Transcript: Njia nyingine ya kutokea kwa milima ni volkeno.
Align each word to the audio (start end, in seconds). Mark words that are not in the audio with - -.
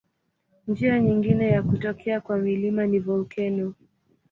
Njia 0.67 0.99
nyingine 0.99 1.47
ya 1.51 1.63
kutokea 1.63 2.21
kwa 2.21 2.37
milima 2.37 2.85
ni 2.87 2.99
volkeno. 2.99 3.73